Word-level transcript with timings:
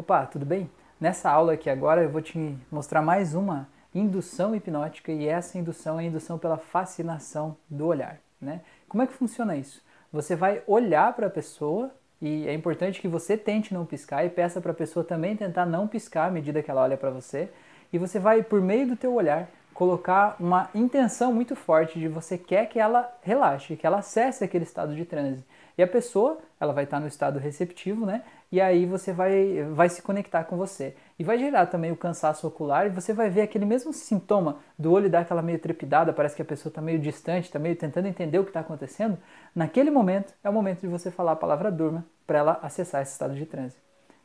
Opa, 0.00 0.24
tudo 0.26 0.46
bem? 0.46 0.70
Nessa 1.00 1.28
aula 1.28 1.54
aqui 1.54 1.68
agora 1.68 2.04
eu 2.04 2.08
vou 2.08 2.22
te 2.22 2.56
mostrar 2.70 3.02
mais 3.02 3.34
uma 3.34 3.68
indução 3.92 4.54
hipnótica 4.54 5.10
e 5.10 5.26
essa 5.26 5.58
indução 5.58 5.98
é 5.98 6.04
a 6.04 6.06
indução 6.06 6.38
pela 6.38 6.56
fascinação 6.56 7.56
do 7.68 7.84
olhar, 7.84 8.20
né? 8.40 8.60
Como 8.88 9.02
é 9.02 9.08
que 9.08 9.12
funciona 9.12 9.56
isso? 9.56 9.82
Você 10.12 10.36
vai 10.36 10.62
olhar 10.68 11.12
para 11.14 11.26
a 11.26 11.30
pessoa 11.30 11.90
e 12.22 12.46
é 12.46 12.54
importante 12.54 13.00
que 13.00 13.08
você 13.08 13.36
tente 13.36 13.74
não 13.74 13.84
piscar 13.84 14.24
e 14.24 14.30
peça 14.30 14.60
para 14.60 14.70
a 14.70 14.74
pessoa 14.74 15.04
também 15.04 15.36
tentar 15.36 15.66
não 15.66 15.88
piscar 15.88 16.28
à 16.28 16.30
medida 16.30 16.62
que 16.62 16.70
ela 16.70 16.82
olha 16.82 16.96
para 16.96 17.10
você 17.10 17.50
e 17.92 17.98
você 17.98 18.20
vai 18.20 18.44
por 18.44 18.60
meio 18.60 18.86
do 18.86 18.94
teu 18.94 19.12
olhar 19.12 19.50
colocar 19.78 20.34
uma 20.40 20.68
intenção 20.74 21.32
muito 21.32 21.54
forte 21.54 22.00
de 22.00 22.08
você 22.08 22.36
quer 22.36 22.68
que 22.68 22.80
ela 22.80 23.08
relaxe, 23.22 23.76
que 23.76 23.86
ela 23.86 23.98
acesse 23.98 24.42
aquele 24.42 24.64
estado 24.64 24.92
de 24.92 25.04
transe. 25.04 25.44
E 25.78 25.82
a 25.84 25.86
pessoa, 25.86 26.38
ela 26.58 26.72
vai 26.72 26.82
estar 26.82 26.98
no 26.98 27.06
estado 27.06 27.38
receptivo, 27.38 28.04
né? 28.04 28.24
E 28.50 28.60
aí 28.60 28.84
você 28.84 29.12
vai, 29.12 29.62
vai 29.72 29.88
se 29.88 30.02
conectar 30.02 30.42
com 30.42 30.56
você. 30.56 30.96
E 31.16 31.22
vai 31.22 31.38
gerar 31.38 31.66
também 31.66 31.92
o 31.92 31.96
cansaço 31.96 32.44
ocular 32.44 32.86
e 32.86 32.90
você 32.90 33.12
vai 33.12 33.30
ver 33.30 33.42
aquele 33.42 33.64
mesmo 33.64 33.92
sintoma 33.92 34.56
do 34.76 34.90
olho 34.90 35.08
dar 35.08 35.20
aquela 35.20 35.42
meio 35.42 35.60
trepidada, 35.60 36.12
parece 36.12 36.34
que 36.34 36.42
a 36.42 36.44
pessoa 36.44 36.72
está 36.72 36.82
meio 36.82 36.98
distante, 36.98 37.44
está 37.44 37.60
meio 37.60 37.76
tentando 37.76 38.08
entender 38.08 38.40
o 38.40 38.42
que 38.42 38.50
está 38.50 38.58
acontecendo. 38.58 39.16
Naquele 39.54 39.92
momento 39.92 40.34
é 40.42 40.50
o 40.50 40.52
momento 40.52 40.80
de 40.80 40.88
você 40.88 41.08
falar 41.08 41.32
a 41.32 41.36
palavra 41.36 41.70
durma 41.70 42.04
para 42.26 42.40
ela 42.40 42.58
acessar 42.64 43.02
esse 43.02 43.12
estado 43.12 43.36
de 43.36 43.46
transe. 43.46 43.76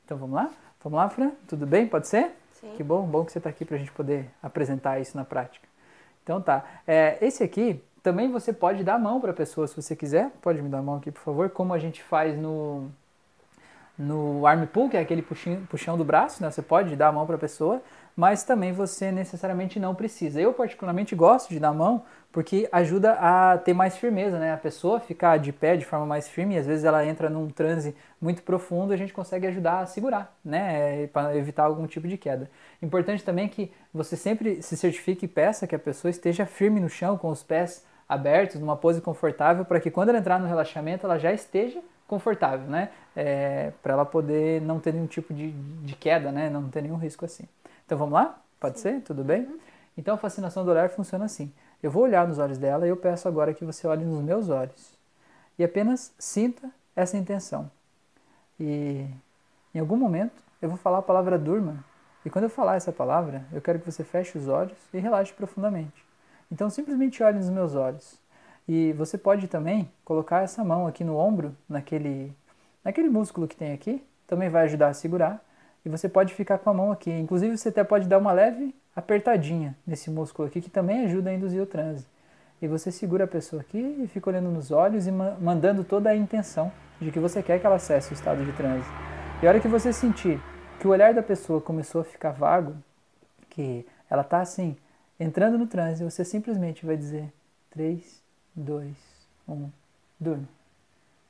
Então 0.04 0.18
vamos 0.18 0.34
lá? 0.34 0.49
Vamos 0.84 0.98
lá, 0.98 1.08
Fran? 1.10 1.30
Tudo 1.48 1.68
bem? 1.68 1.85
Pode 1.85 2.08
ser? 2.08 2.43
Sim. 2.63 2.76
Que 2.77 2.84
bom, 2.84 3.05
bom 3.05 3.26
que 3.26 3.31
você 3.31 3.38
está 3.38 3.49
aqui 3.49 3.66
para 3.66 3.76
a 3.76 3.80
gente 3.80 3.91
poder 3.91 4.30
apresentar 4.41 4.99
isso 4.99 5.17
na 5.17 5.26
prática. 5.26 5.67
Então 6.23 6.41
tá. 6.41 6.63
É, 6.88 7.17
esse 7.21 7.44
aqui 7.44 7.84
também 8.02 8.31
você 8.31 8.54
pode 8.54 8.84
dar 8.84 8.95
a 8.95 8.99
mão 8.99 9.20
para 9.20 9.31
a 9.31 9.34
pessoa 9.34 9.67
se 9.67 9.76
você 9.76 9.95
quiser. 9.95 10.31
Pode 10.41 10.62
me 10.62 10.70
dar 10.70 10.80
a 10.80 10.81
mão 10.81 10.95
aqui, 10.95 11.12
por 11.12 11.21
favor, 11.21 11.49
como 11.49 11.73
a 11.73 11.80
gente 11.80 12.02
faz 12.02 12.38
no, 12.38 12.90
no 13.98 14.46
arm 14.48 14.66
pull, 14.66 14.90
que 14.90 14.98
é 14.98 15.00
aquele 15.00 15.22
puxinho, 15.22 15.68
puxão 15.70 15.98
do 15.98 16.04
braço, 16.04 16.42
né? 16.42 16.50
Você 16.50 16.62
pode 16.62 16.96
dar 16.96 17.10
a 17.10 17.12
mão 17.12 17.26
para 17.26 17.36
a 17.36 17.40
pessoa, 17.40 17.82
mas 18.16 18.44
também 18.44 18.72
você 18.72 19.12
necessariamente 19.12 19.80
não 19.80 19.94
precisa. 19.94 20.41
Eu 20.41 20.54
particularmente 20.54 21.16
gosto 21.16 21.50
de 21.50 21.60
dar 21.60 21.70
a 21.70 21.74
mão 21.74 22.04
porque 22.32 22.68
ajuda 22.72 23.13
a 23.13 23.60
ter 23.60 23.76
mais 23.76 23.96
firmeza, 23.96 24.40
né? 24.40 24.52
A 24.52 24.58
pessoa 24.58 25.00
ficar 25.00 25.38
de 25.38 25.54
pé 25.54 25.77
de 25.77 25.85
forma 25.85 26.05
mais 26.05 26.27
firme, 26.27 26.55
e 26.55 26.58
às 26.58 26.66
vezes 26.66 26.84
ela 26.84 27.05
entra 27.05 27.30
num 27.30 27.48
transe 27.48 27.96
muito 28.20 28.41
profundo, 28.41 28.91
a 28.91 28.98
gente 28.98 29.13
consegue 29.13 29.46
ajudar 29.46 29.82
a 29.82 29.85
segurar, 29.85 30.35
né? 30.44 31.05
Para 31.07 31.38
evitar 31.38 31.66
algum 31.66 31.85
tipo 31.85 32.07
de 32.07 32.18
queda. 32.18 32.50
Importante 32.82 33.24
também 33.24 33.48
que 33.48 33.72
você 33.94 34.16
sempre 34.16 34.63
se 34.63 34.76
certifique 34.76 35.26
e 35.26 35.28
peça 35.28 35.68
que 35.68 35.76
a 35.76 35.80
pessoa 35.80 36.10
esteja 36.10 36.48
firme 36.48 36.80
no 36.80 36.90
chão, 36.90 37.16
com 37.16 37.30
os 37.30 37.44
pés 37.44 37.85
abertos, 38.10 38.60
numa 38.60 38.76
pose 38.76 39.00
confortável, 39.00 39.63
para 39.63 39.80
que 39.80 39.91
quando 39.91 40.10
ela 40.10 40.18
entrar 40.18 40.40
no 40.40 40.48
relaxamento 40.48 41.05
ela 41.05 41.20
já 41.20 41.32
esteja 41.32 41.80
confortável, 42.14 42.68
né? 42.68 42.90
É, 43.16 43.72
para 43.82 43.94
ela 43.94 44.06
poder 44.06 44.62
não 44.62 44.80
ter 44.80 44.94
nenhum 44.94 45.08
tipo 45.08 45.34
de, 45.34 45.52
de 45.52 45.96
queda, 45.96 46.32
né? 46.32 46.48
Não 46.48 46.70
ter 46.70 46.84
nenhum 46.84 46.98
risco 46.98 47.26
assim. 47.26 47.48
Então 47.86 47.98
vamos 47.98 48.14
lá? 48.14 48.40
Pode 48.60 48.80
Sim. 48.80 48.84
ser? 48.84 49.02
Tudo 49.02 49.24
bem? 49.24 49.42
Uhum. 49.42 49.60
Então 49.98 50.14
a 50.14 50.18
fascinação 50.18 50.64
do 50.64 50.70
olhar 50.70 50.90
funciona 50.90 51.26
assim. 51.26 51.52
Eu 51.82 51.90
vou 51.90 52.04
olhar 52.04 52.28
nos 52.28 52.38
olhos 52.38 52.60
dela 52.60 52.86
e 52.86 52.90
eu 52.90 52.98
peço 52.98 53.28
agora 53.28 53.54
que 53.54 53.66
você 53.66 53.88
olhe 53.88 54.06
nos 54.06 54.22
meus 54.22 54.50
olhos. 54.50 54.94
E 55.58 55.64
apenas 55.64 56.14
sinta 56.20 56.70
essa 56.96 57.18
intenção. 57.18 57.70
E 58.60 59.08
em 59.74 59.80
algum 59.80 59.98
momento 59.98 60.41
eu 60.62 60.70
vou 60.70 60.78
falar 60.78 61.00
a 61.00 61.04
palavra 61.04 61.38
durma. 61.40 61.84
E 62.24 62.30
quando 62.30 62.44
eu 62.44 62.50
falar 62.50 62.76
essa 62.76 62.91
palavra, 62.91 63.44
eu 63.52 63.60
quero 63.60 63.80
que 63.80 63.91
você 63.91 64.03
feche 64.03 64.38
os 64.38 64.47
olhos 64.47 64.78
e 64.94 65.00
relaxe 65.00 65.34
profundamente. 65.34 66.06
Então 66.52 66.69
simplesmente 66.69 67.24
olhe 67.24 67.38
nos 67.38 67.50
meus 67.50 67.74
olhos. 67.74 68.22
E 68.68 68.94
você 68.94 69.18
pode 69.18 69.47
também 69.47 69.90
colocar 70.06 70.44
essa 70.44 70.64
mão 70.64 70.88
aqui 70.88 71.03
no 71.03 71.18
ombro, 71.18 71.56
naquele, 71.68 72.34
naquele 72.84 73.09
músculo 73.09 73.47
que 73.47 73.56
tem 73.56 73.74
aqui, 73.74 74.03
também 74.28 74.50
vai 74.50 74.64
ajudar 74.64 74.90
a 74.90 74.94
segurar. 74.94 75.44
E 75.86 75.90
você 75.90 76.08
pode 76.08 76.34
ficar 76.34 76.58
com 76.59 76.69
a 76.69 76.74
mão 76.74 76.91
aqui. 76.91 77.12
Inclusive 77.12 77.58
você 77.58 77.69
até 77.69 77.84
pode 77.84 78.08
dar 78.08 78.18
uma 78.18 78.31
leve 78.31 78.74
apertadinha 78.96 79.75
nesse 79.86 80.09
músculo 80.09 80.47
aqui, 80.47 80.62
que 80.62 80.69
também 80.69 81.06
ajuda 81.06 81.30
a 81.30 81.34
induzir 81.34 81.62
o 81.62 81.66
transe. 81.66 82.06
E 82.62 82.68
você 82.68 82.91
segura 82.91 83.25
a 83.25 83.28
pessoa 83.28 83.62
aqui 83.62 83.97
e 84.02 84.07
fica 84.07 84.29
olhando 84.29 84.50
nos 84.50 84.72
olhos 84.72 85.06
e 85.07 85.12
mandando 85.12 85.84
toda 85.84 86.09
a 86.09 86.16
intenção 86.16 86.72
de 87.02 87.12
que 87.12 87.19
você 87.19 87.44
quer 87.44 87.59
que 87.59 87.66
ela 87.66 87.75
acesse 87.75 88.12
o 88.12 88.16
estado 88.16 88.46
de 88.46 88.53
transe. 88.53 88.88
E 89.41 89.46
a 89.46 89.50
hora 89.50 89.59
que 89.59 89.68
você 89.68 89.91
sentir 89.91 90.40
que 90.79 90.88
o 90.88 90.91
olhar 90.91 91.13
da 91.13 91.22
pessoa 91.22 91.59
começou 91.59 92.02
a 92.02 92.03
ficar 92.06 92.31
vago, 92.31 92.75
que 93.50 93.85
ela 94.09 94.22
está 94.22 94.40
assim, 94.40 94.78
Entrando 95.19 95.57
no 95.57 95.68
transe, 95.68 96.03
você 96.03 96.25
simplesmente 96.25 96.85
vai 96.85 96.97
dizer 96.97 97.31
3, 97.69 98.22
2, 98.56 98.96
1, 99.47 99.69
durma. 100.19 100.47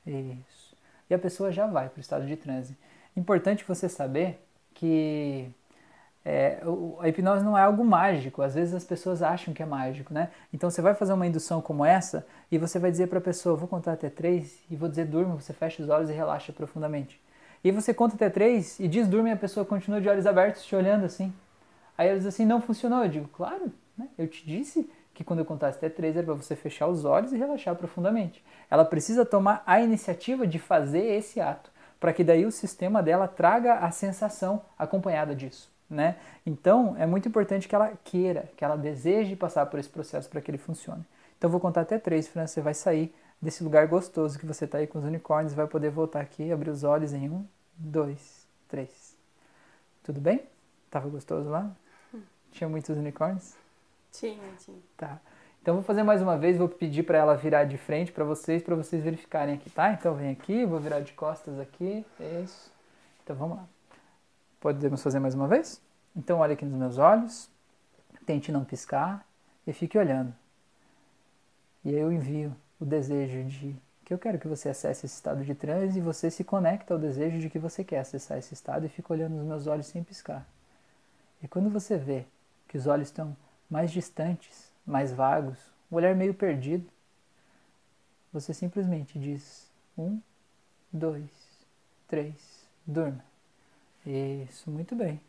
Isso. 0.06 0.76
E 1.08 1.14
a 1.14 1.18
pessoa 1.18 1.50
já 1.50 1.66
vai 1.66 1.88
para 1.88 1.98
o 1.98 2.00
estado 2.00 2.26
de 2.26 2.36
transe. 2.36 2.76
Importante 3.16 3.64
você 3.66 3.88
saber 3.88 4.40
que 4.74 5.48
é, 6.24 6.62
a 7.00 7.08
hipnose 7.08 7.44
não 7.44 7.56
é 7.56 7.62
algo 7.62 7.84
mágico. 7.84 8.40
Às 8.42 8.54
vezes 8.54 8.74
as 8.74 8.84
pessoas 8.84 9.22
acham 9.22 9.52
que 9.52 9.62
é 9.62 9.66
mágico, 9.66 10.12
né? 10.12 10.30
Então 10.52 10.70
você 10.70 10.80
vai 10.80 10.94
fazer 10.94 11.12
uma 11.12 11.26
indução 11.26 11.60
como 11.60 11.84
essa 11.84 12.26
e 12.50 12.56
você 12.56 12.78
vai 12.78 12.90
dizer 12.90 13.08
para 13.08 13.18
a 13.18 13.22
pessoa: 13.22 13.56
vou 13.56 13.68
contar 13.68 13.92
até 13.92 14.08
três 14.08 14.58
e 14.70 14.76
vou 14.76 14.88
dizer 14.88 15.06
durma. 15.06 15.34
Você 15.34 15.52
fecha 15.52 15.82
os 15.82 15.88
olhos 15.88 16.08
e 16.08 16.12
relaxa 16.12 16.52
profundamente. 16.52 17.20
E 17.62 17.70
você 17.70 17.92
conta 17.94 18.14
até 18.14 18.30
três 18.30 18.80
e 18.80 18.88
diz 18.88 19.06
durma 19.06 19.28
e 19.28 19.32
a 19.32 19.36
pessoa 19.36 19.66
continua 19.66 20.00
de 20.00 20.08
olhos 20.08 20.26
abertos 20.26 20.64
te 20.64 20.74
olhando 20.74 21.04
assim. 21.04 21.32
Aí 21.96 22.08
ela 22.08 22.18
diz 22.18 22.26
assim: 22.26 22.46
não 22.46 22.60
funcionou. 22.60 23.04
Eu 23.04 23.10
digo: 23.10 23.28
claro, 23.28 23.70
né? 23.96 24.08
Eu 24.16 24.26
te 24.26 24.46
disse 24.46 24.90
que 25.14 25.22
quando 25.22 25.38
eu 25.38 25.44
contasse 25.44 25.78
até 25.78 25.88
três 25.88 26.16
era 26.16 26.26
para 26.26 26.34
você 26.34 26.56
fechar 26.56 26.88
os 26.88 27.04
olhos 27.04 27.32
e 27.32 27.38
relaxar 27.38 27.76
profundamente. 27.76 28.44
Ela 28.68 28.84
precisa 28.84 29.24
tomar 29.24 29.62
a 29.64 29.80
iniciativa 29.80 30.46
de 30.46 30.58
fazer 30.58 31.04
esse 31.04 31.40
ato, 31.40 31.70
para 32.00 32.12
que 32.12 32.24
daí 32.24 32.44
o 32.44 32.50
sistema 32.50 33.02
dela 33.02 33.28
traga 33.28 33.74
a 33.74 33.90
sensação 33.90 34.60
acompanhada 34.76 35.34
disso. 35.34 35.72
Né? 35.88 36.16
Então 36.44 36.96
é 36.98 37.06
muito 37.06 37.28
importante 37.28 37.68
que 37.68 37.74
ela 37.74 37.92
queira, 38.02 38.50
que 38.56 38.64
ela 38.64 38.76
deseje 38.76 39.36
passar 39.36 39.66
por 39.66 39.78
esse 39.78 39.88
processo 39.88 40.28
para 40.28 40.40
que 40.40 40.50
ele 40.50 40.58
funcione. 40.58 41.04
Então 41.38 41.48
vou 41.48 41.60
contar 41.60 41.82
até 41.82 41.98
três, 41.98 42.26
Fran, 42.26 42.46
você 42.46 42.60
vai 42.60 42.74
sair 42.74 43.14
desse 43.40 43.62
lugar 43.62 43.86
gostoso 43.86 44.38
que 44.38 44.46
você 44.46 44.64
está 44.64 44.78
aí 44.78 44.86
com 44.86 44.98
os 44.98 45.04
unicórnios, 45.04 45.54
vai 45.54 45.66
poder 45.66 45.90
voltar 45.90 46.20
aqui, 46.20 46.50
abrir 46.50 46.70
os 46.70 46.82
olhos 46.82 47.12
em 47.12 47.28
um, 47.28 47.44
dois, 47.76 48.46
três. 48.68 49.14
Tudo 50.02 50.20
bem? 50.20 50.42
Tava 50.90 51.08
gostoso 51.08 51.48
lá? 51.48 51.70
Hum. 52.12 52.22
Tinha 52.50 52.68
muitos 52.68 52.96
unicórnios? 52.96 53.54
Tinha, 54.14 54.52
tinha. 54.58 54.78
Tá. 54.96 55.20
Então 55.60 55.74
vou 55.74 55.82
fazer 55.82 56.02
mais 56.02 56.22
uma 56.22 56.38
vez, 56.38 56.56
vou 56.56 56.68
pedir 56.68 57.02
para 57.02 57.18
ela 57.18 57.36
virar 57.36 57.64
de 57.64 57.76
frente 57.76 58.12
para 58.12 58.22
vocês, 58.22 58.62
para 58.62 58.76
vocês 58.76 59.02
verificarem 59.02 59.54
aqui, 59.54 59.70
tá? 59.70 59.92
Então 59.92 60.14
vem 60.14 60.30
aqui, 60.30 60.64
vou 60.64 60.78
virar 60.78 61.00
de 61.00 61.12
costas 61.14 61.58
aqui, 61.58 62.04
isso. 62.42 62.70
Então 63.22 63.34
vamos 63.34 63.56
lá. 63.56 63.64
Podemos 64.60 65.02
fazer 65.02 65.18
mais 65.18 65.34
uma 65.34 65.48
vez? 65.48 65.80
Então 66.14 66.38
olhe 66.38 66.52
aqui 66.52 66.64
nos 66.64 66.78
meus 66.78 66.98
olhos, 66.98 67.50
tente 68.24 68.52
não 68.52 68.64
piscar 68.64 69.26
e 69.66 69.72
fique 69.72 69.98
olhando. 69.98 70.32
E 71.84 71.88
aí 71.88 72.00
eu 72.00 72.12
envio 72.12 72.54
o 72.78 72.84
desejo 72.84 73.42
de 73.44 73.74
que 74.04 74.12
eu 74.12 74.18
quero 74.18 74.38
que 74.38 74.46
você 74.46 74.68
acesse 74.68 75.06
esse 75.06 75.16
estado 75.16 75.42
de 75.42 75.54
transe 75.54 75.98
e 75.98 76.02
você 76.02 76.30
se 76.30 76.44
conecta 76.44 76.92
ao 76.94 77.00
desejo 77.00 77.38
de 77.38 77.48
que 77.48 77.58
você 77.58 77.82
quer 77.82 78.00
acessar 78.00 78.38
esse 78.38 78.52
estado 78.52 78.84
e 78.86 78.88
fica 78.88 79.12
olhando 79.12 79.34
nos 79.34 79.46
meus 79.46 79.66
olhos 79.66 79.86
sem 79.86 80.04
piscar. 80.04 80.46
E 81.42 81.48
quando 81.48 81.70
você 81.70 81.96
vê 81.96 82.26
que 82.68 82.76
os 82.76 82.86
olhos 82.86 83.08
estão 83.08 83.34
mais 83.68 83.90
distantes, 83.90 84.70
mais 84.86 85.12
vagos, 85.12 85.58
um 85.90 85.96
olhar 85.96 86.14
meio 86.14 86.34
perdido. 86.34 86.88
Você 88.32 88.52
simplesmente 88.52 89.18
diz 89.18 89.70
um, 89.96 90.20
dois, 90.92 91.30
três, 92.08 92.68
durma. 92.86 93.24
Isso, 94.04 94.70
muito 94.70 94.94
bem. 94.94 95.20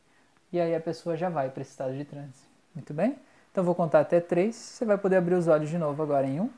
E 0.51 0.59
aí 0.59 0.75
a 0.75 0.79
pessoa 0.79 1.15
já 1.15 1.29
vai 1.29 1.49
para 1.49 1.61
esse 1.61 1.71
estado 1.71 1.95
de 1.95 2.03
transe. 2.05 2.43
Muito 2.73 2.93
bem? 2.93 3.17
Então 3.51 3.63
vou 3.63 3.75
contar 3.75 4.01
até 4.01 4.19
três. 4.19 4.55
Você 4.55 4.85
vai 4.85 4.97
poder 4.97 5.17
abrir 5.17 5.35
os 5.35 5.47
olhos 5.47 5.69
de 5.69 5.77
novo 5.77 6.01
agora 6.03 6.27
em 6.27 6.39
um, 6.39 6.49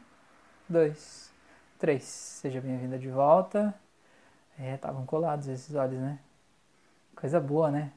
dois, 0.67 1.31
três. 1.77 2.03
Seja 2.03 2.59
bem-vinda 2.59 2.97
de 2.97 3.09
volta. 3.09 3.73
É, 4.59 4.73
estavam 4.75 5.05
colados 5.05 5.47
esses 5.47 5.75
olhos, 5.75 5.99
né? 5.99 6.17
Coisa 7.15 7.39
boa, 7.39 7.69
né? 7.69 7.91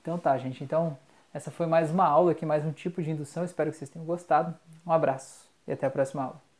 Então 0.00 0.18
tá, 0.18 0.36
gente. 0.36 0.62
Então 0.62 0.98
essa 1.32 1.50
foi 1.50 1.66
mais 1.66 1.90
uma 1.90 2.04
aula 2.04 2.32
aqui, 2.32 2.44
mais 2.44 2.64
um 2.64 2.72
tipo 2.72 3.02
de 3.02 3.10
indução. 3.10 3.44
Espero 3.44 3.70
que 3.70 3.76
vocês 3.76 3.90
tenham 3.90 4.04
gostado. 4.04 4.54
Um 4.86 4.92
abraço 4.92 5.48
e 5.66 5.72
até 5.72 5.86
a 5.86 5.90
próxima 5.90 6.24
aula. 6.24 6.51